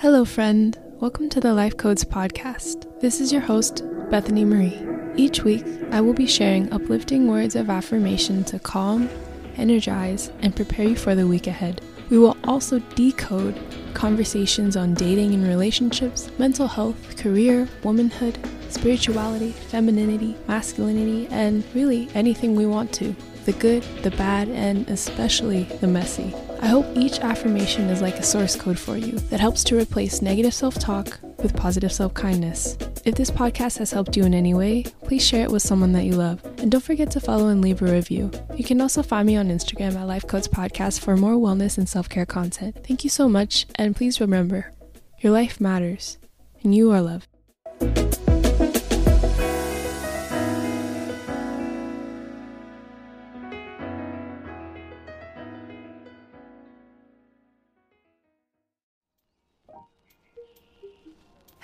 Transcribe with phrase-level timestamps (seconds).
[0.00, 0.78] Hello, friend.
[1.00, 3.00] Welcome to the Life Codes podcast.
[3.00, 3.82] This is your host,
[4.12, 4.78] Bethany Marie.
[5.16, 9.10] Each week, I will be sharing uplifting words of affirmation to calm,
[9.56, 11.80] energize, and prepare you for the week ahead.
[12.10, 13.58] We will also decode
[13.94, 18.38] conversations on dating and relationships, mental health, career, womanhood,
[18.68, 23.16] spirituality, femininity, masculinity, and really anything we want to
[23.48, 26.34] the good, the bad, and especially the messy.
[26.60, 30.20] I hope each affirmation is like a source code for you that helps to replace
[30.20, 32.76] negative self talk with positive self kindness.
[33.06, 36.04] If this podcast has helped you in any way, please share it with someone that
[36.04, 36.44] you love.
[36.58, 38.30] And don't forget to follow and leave a review.
[38.54, 41.88] You can also find me on Instagram at Life Codes Podcast for more wellness and
[41.88, 42.84] self care content.
[42.86, 44.72] Thank you so much, and please remember
[45.20, 46.18] your life matters,
[46.62, 48.07] and you are loved.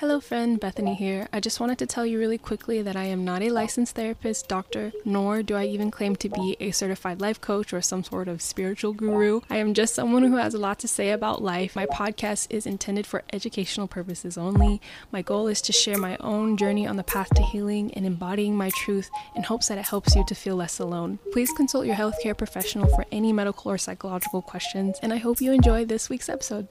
[0.04, 1.28] Hello, friend, Bethany here.
[1.32, 4.46] I just wanted to tell you really quickly that I am not a licensed therapist,
[4.48, 8.28] doctor, nor do I even claim to be a certified life coach or some sort
[8.28, 9.40] of spiritual guru.
[9.48, 11.74] I am just someone who has a lot to say about life.
[11.74, 14.78] My podcast is intended for educational purposes only.
[15.10, 18.54] My goal is to share my own journey on the path to healing and embodying
[18.54, 21.18] my truth in hopes that it helps you to feel less alone.
[21.32, 25.52] Please consult your healthcare professional for any medical or psychological questions, and I hope you
[25.52, 26.68] enjoy this week's episode.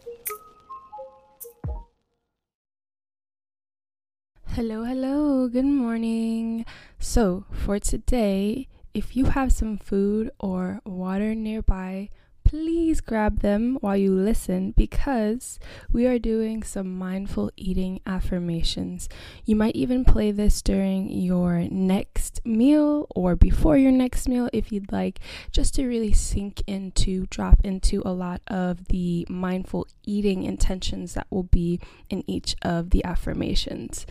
[4.55, 6.63] Hello, hello, good morning.
[6.99, 12.09] So, for today, if you have some food or water nearby,
[12.43, 15.57] please grab them while you listen because
[15.91, 19.09] we are doing some mindful eating affirmations.
[19.43, 24.71] You might even play this during your next meal or before your next meal if
[24.71, 25.19] you'd like,
[25.51, 31.25] just to really sink into, drop into a lot of the mindful eating intentions that
[31.31, 31.79] will be
[32.11, 34.05] in each of the affirmations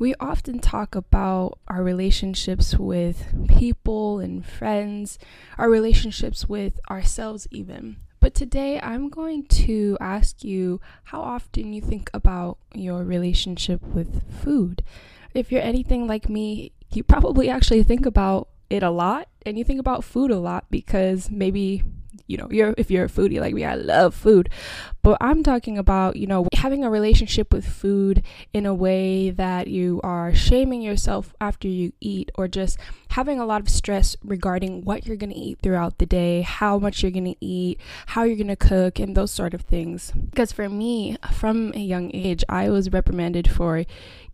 [0.00, 5.18] we often talk about our relationships with people and friends,
[5.58, 7.98] our relationships with ourselves, even.
[8.18, 14.22] But today I'm going to ask you how often you think about your relationship with
[14.42, 14.82] food.
[15.34, 19.64] If you're anything like me, you probably actually think about it a lot and you
[19.64, 21.82] think about food a lot because maybe
[22.26, 24.48] you know you're if you're a foodie like me i love food
[25.02, 28.22] but i'm talking about you know having a relationship with food
[28.52, 32.78] in a way that you are shaming yourself after you eat or just
[33.10, 36.78] having a lot of stress regarding what you're going to eat throughout the day how
[36.78, 40.12] much you're going to eat how you're going to cook and those sort of things
[40.30, 43.84] because for me from a young age i was reprimanded for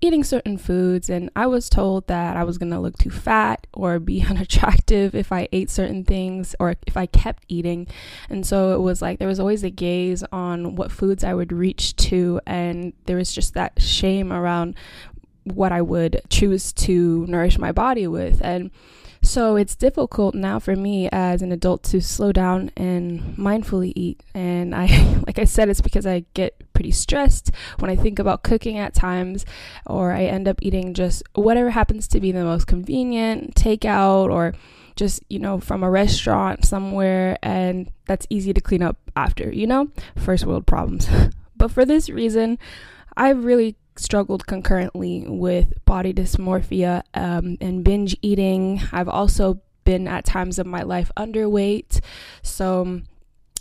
[0.01, 3.99] eating certain foods, and I was told that I was gonna look too fat or
[3.99, 7.87] be unattractive if I ate certain things or if I kept eating.
[8.29, 11.53] And so it was like there was always a gaze on what foods I would
[11.53, 14.75] reach to, and there was just that shame around
[15.45, 18.41] what I would choose to nourish my body with.
[18.43, 18.71] And
[19.23, 24.23] so it's difficult now for me as an adult to slow down and mindfully eat.
[24.35, 24.87] And I,
[25.27, 28.95] like I said, it's because I get pretty stressed when I think about cooking at
[28.95, 29.45] times,
[29.87, 34.55] or I end up eating just whatever happens to be the most convenient, takeout, or
[34.97, 37.39] just, you know, from a restaurant somewhere.
[37.43, 39.89] And that's easy to clean up after, you know?
[40.17, 41.09] First world problems.
[41.57, 42.59] but for this reason,
[43.17, 48.83] I've really struggled concurrently with body dysmorphia um, and binge eating.
[48.93, 52.01] I've also been at times of my life underweight.
[52.43, 53.01] So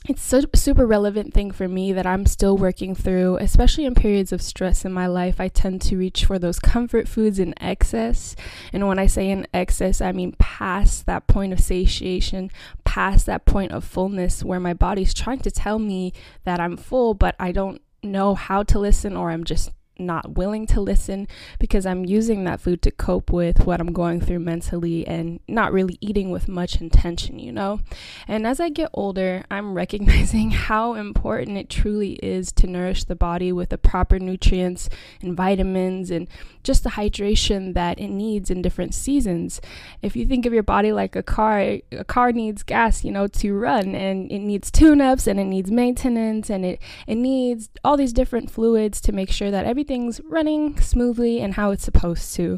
[0.08, 4.32] it's a super relevant thing for me that I'm still working through, especially in periods
[4.32, 5.40] of stress in my life.
[5.40, 8.36] I tend to reach for those comfort foods in excess.
[8.72, 12.52] And when I say in excess, I mean past that point of satiation,
[12.84, 17.16] past that point of fullness where my body's trying to tell me that I'm full,
[17.16, 21.28] but I don't know how to listen or I'm just not willing to listen
[21.60, 25.72] because I'm using that food to cope with what I'm going through mentally and not
[25.72, 27.80] really eating with much intention, you know?
[28.28, 33.16] And as I get older, I'm recognizing how important it truly is to nourish the
[33.16, 34.90] body with the proper nutrients
[35.22, 36.28] and vitamins and
[36.64, 39.62] just the hydration that it needs in different seasons.
[40.02, 43.28] If you think of your body like a car, a car needs gas, you know,
[43.28, 47.98] to run and it needs tune-ups and it needs maintenance and it it needs all
[47.98, 52.34] these different fluids to make sure that everything everything's running smoothly and how it's supposed
[52.34, 52.58] to.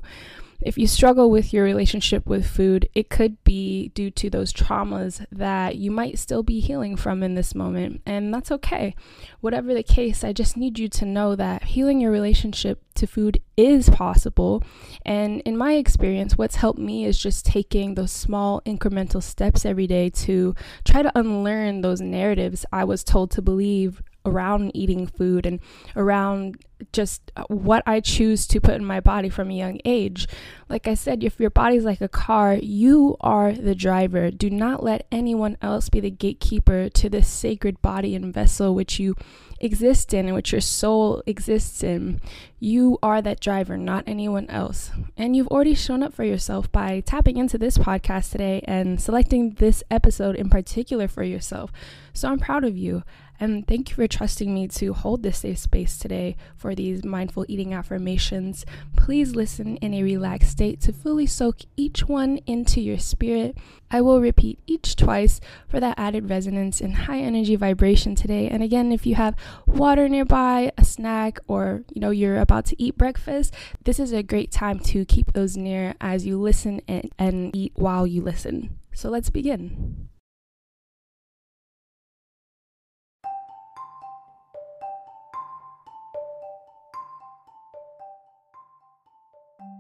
[0.62, 5.26] If you struggle with your relationship with food, it could be due to those traumas
[5.30, 8.96] that you might still be healing from in this moment, and that's okay.
[9.42, 13.42] Whatever the case, I just need you to know that healing your relationship to food
[13.58, 14.64] is possible.
[15.06, 19.86] And in my experience, what's helped me is just taking those small incremental steps every
[19.86, 25.46] day to try to unlearn those narratives I was told to believe around eating food
[25.46, 25.60] and
[25.96, 26.58] around
[26.94, 30.28] just what I choose to put in my body from a young age.
[30.70, 34.30] Like I said, if your body's like a car, you are the driver.
[34.30, 39.00] Do not let anyone else be the gatekeeper to this sacred body and vessel which
[39.00, 39.16] you
[39.60, 42.22] exist in and which your soul exists in.
[42.60, 44.90] You are that driver, not anyone else.
[45.16, 49.52] And you've already shown up for yourself by tapping into this podcast today and selecting
[49.52, 51.72] this episode in particular for yourself.
[52.14, 53.04] So I'm proud of you.
[53.40, 57.46] And thank you for trusting me to hold this safe space today for these mindful
[57.48, 58.66] eating affirmations.
[58.96, 63.56] Please listen in a relaxed state to fully soak each one into your spirit.
[63.92, 68.50] I will repeat each twice for that added resonance and high energy vibration today.
[68.50, 69.36] And again, if you have
[69.68, 73.54] water nearby, a snack, or you know you're about to eat breakfast,
[73.84, 77.74] this is a great time to keep those near as you listen and, and eat
[77.76, 78.80] while you listen.
[78.94, 80.08] So let's begin.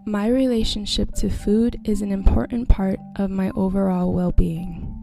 [0.05, 4.96] My relationship to food is an important part of my overall well being.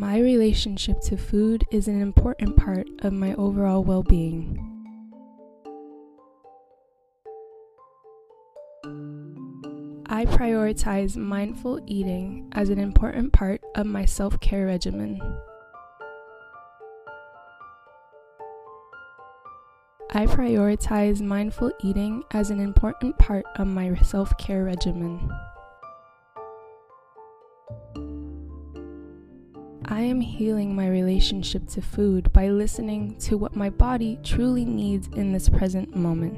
[0.00, 4.56] My relationship to food is an important part of my overall well being.
[10.06, 15.20] I prioritize mindful eating as an important part of my self care regimen.
[20.14, 25.30] I prioritize mindful eating as an important part of my self care regimen.
[30.10, 35.32] Am healing my relationship to food by listening to what my body truly needs in
[35.32, 36.36] this present moment.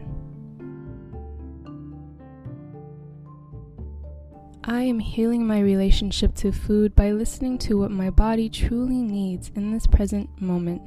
[4.64, 9.50] I am healing my relationship to food by listening to what my body truly needs
[9.56, 10.82] in this present moment.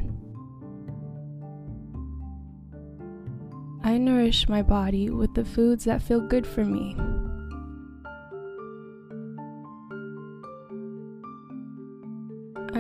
[3.84, 6.96] I nourish my body with the foods that feel good for me.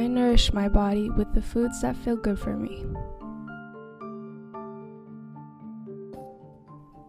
[0.06, 2.86] I nourish my body with the foods that feel good for me.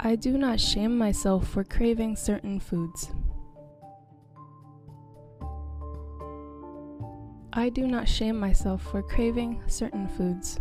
[0.01, 3.11] I do not shame myself for craving certain foods.
[7.53, 10.59] I do not shame myself for craving certain foods.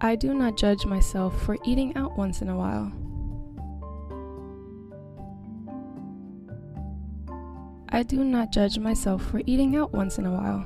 [0.00, 2.92] I do not judge myself for eating out once in a while.
[7.98, 10.64] I do not judge myself for eating out once in a while.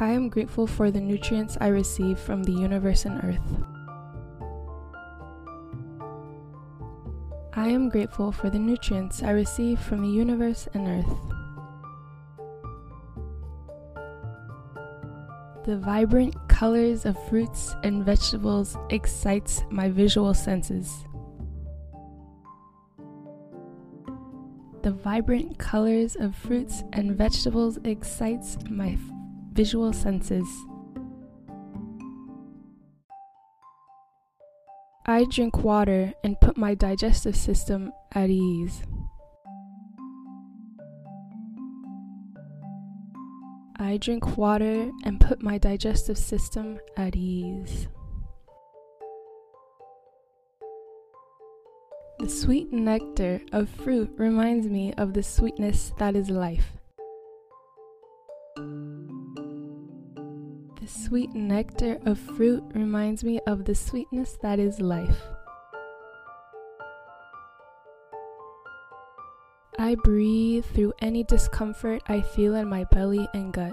[0.00, 3.62] I am grateful for the nutrients I receive from the universe and earth.
[7.52, 11.16] I am grateful for the nutrients I receive from the universe and earth.
[15.66, 21.04] The vibrant colors of fruits and vegetables excites my visual senses.
[24.88, 29.00] The vibrant colors of fruits and vegetables excites my f-
[29.52, 30.48] visual senses.
[35.04, 38.82] I drink water and put my digestive system at ease.
[43.76, 47.88] I drink water and put my digestive system at ease.
[52.28, 56.74] The sweet nectar of fruit reminds me of the sweetness that is life.
[58.54, 58.66] The
[60.86, 65.22] sweet nectar of fruit reminds me of the sweetness that is life.
[69.78, 73.72] I breathe through any discomfort I feel in my belly and gut.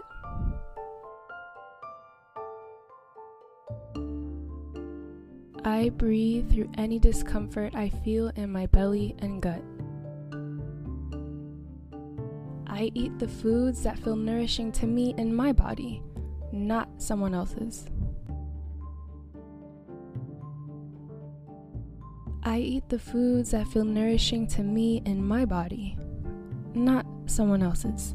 [5.68, 9.64] I breathe through any discomfort I feel in my belly and gut.
[12.68, 16.04] I eat the foods that feel nourishing to me and my body,
[16.52, 17.88] not someone else's.
[22.44, 25.98] I eat the foods that feel nourishing to me and my body,
[26.76, 28.14] not someone else's.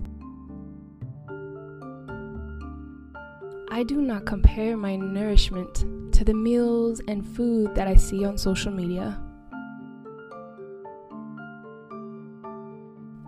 [3.73, 5.85] I do not compare my nourishment
[6.21, 9.19] to the meals and food that I see on social media.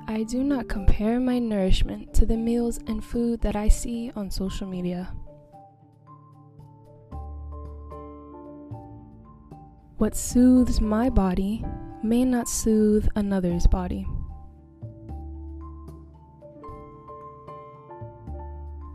[0.06, 4.30] I do not compare my nourishment to the meals and food that I see on
[4.30, 5.10] social media.
[9.96, 11.64] What soothes my body,
[12.02, 14.02] may not soothe another's body.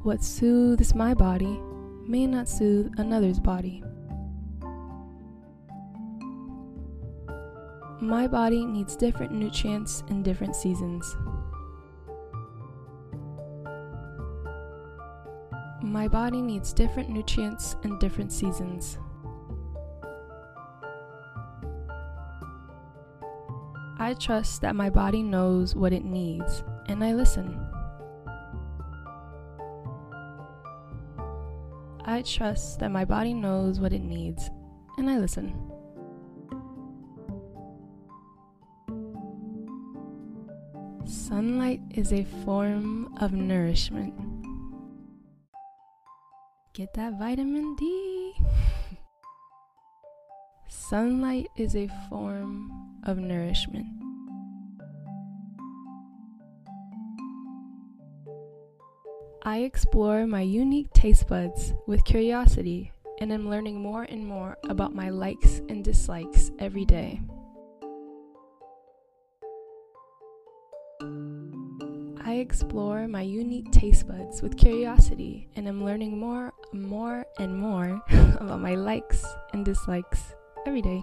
[0.04, 1.60] What soothes my body
[2.08, 3.84] may not soothe another's body.
[8.00, 11.18] My body needs different nutrients in different seasons.
[15.82, 18.98] My body needs different nutrients in different seasons.
[24.00, 27.67] I trust that my body knows what it needs, and I listen.
[32.18, 34.50] I trust that my body knows what it needs,
[34.98, 35.54] and I listen.
[41.06, 44.16] Sunlight is a form of nourishment.
[46.74, 48.34] Get that vitamin D.
[50.68, 53.97] Sunlight is a form of nourishment.
[59.48, 64.94] I explore my unique taste buds with curiosity and am learning more and more about
[64.94, 67.22] my likes and dislikes every day.
[72.26, 78.02] I explore my unique taste buds with curiosity and am learning more, more, and more
[78.42, 80.36] about my likes and dislikes
[80.66, 81.02] every day.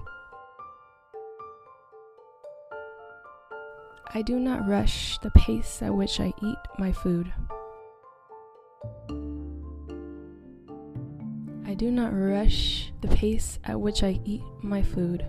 [4.12, 7.32] I do not rush the pace at which I eat my food.
[11.66, 15.24] I do not rush the pace at which I eat my food.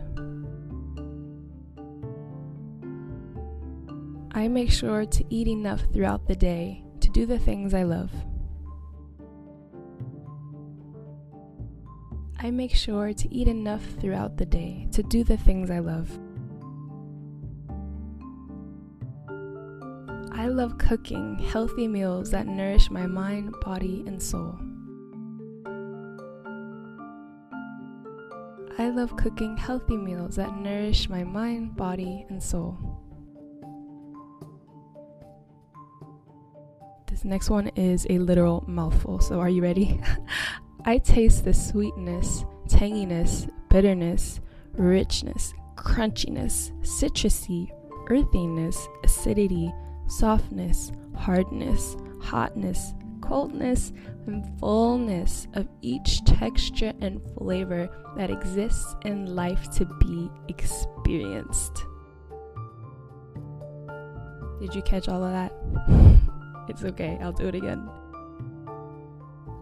[4.32, 8.12] I make sure to eat enough throughout the day to do the things I love.
[12.38, 16.20] I make sure to eat enough throughout the day to do the things I love.
[20.56, 24.58] Love cooking healthy meals that nourish my mind, body, and soul.
[28.78, 32.78] I love cooking healthy meals that nourish my mind, body, and soul.
[37.08, 40.00] This next one is a literal mouthful, so are you ready?
[40.86, 44.40] I taste the sweetness, tanginess, bitterness,
[44.72, 47.68] richness, crunchiness, citrusy,
[48.10, 49.74] earthiness, acidity,
[50.08, 53.92] softness, hardness, hotness, coldness,
[54.28, 61.86] and fullness of each texture and flavor that exists in life to be experienced.
[64.60, 65.54] Did you catch all of that?
[66.70, 67.90] it's okay, I'll do it again.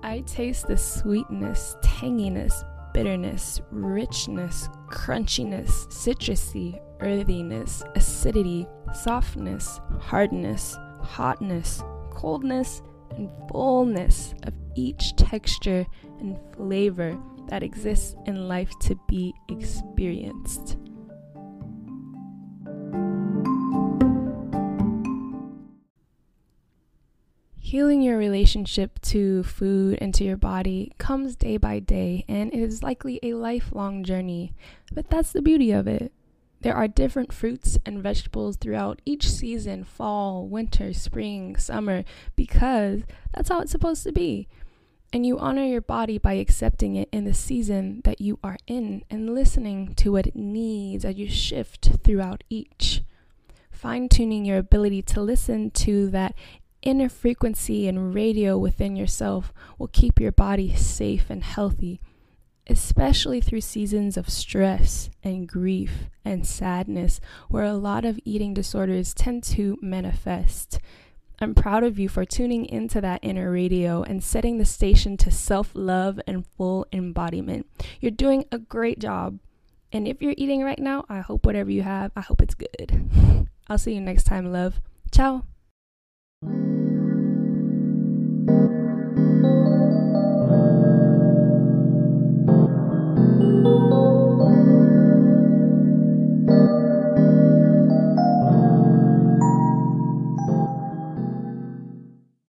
[0.04, 12.82] I taste the sweetness, tanginess, bitterness, richness, crunchiness, citrusy, earthiness, acidity, softness, hardness, hotness, coldness,
[13.12, 15.86] and fullness of each texture
[16.20, 17.18] and flavor
[17.50, 20.78] that exists in life to be experienced.
[27.58, 32.60] Healing your relationship to food and to your body comes day by day and it
[32.60, 34.54] is likely a lifelong journey,
[34.94, 36.14] but that's the beauty of it.
[36.64, 42.06] There are different fruits and vegetables throughout each season fall, winter, spring, summer
[42.38, 43.02] because
[43.34, 44.48] that's how it's supposed to be.
[45.12, 49.04] And you honor your body by accepting it in the season that you are in
[49.10, 53.04] and listening to what it needs as you shift throughout each.
[53.70, 56.34] Fine tuning your ability to listen to that
[56.82, 62.00] inner frequency and radio within yourself will keep your body safe and healthy
[62.68, 69.14] especially through seasons of stress and grief and sadness, where a lot of eating disorders
[69.14, 70.80] tend to manifest.
[71.40, 75.32] I'm proud of you for tuning into that inner radio and setting the station to
[75.32, 77.68] self love and full embodiment.
[78.00, 79.40] You're doing a great job.
[79.92, 83.10] And if you're eating right now, I hope whatever you have, I hope it's good.
[83.68, 84.82] I'll see you next time, love.
[85.12, 85.44] Ciao.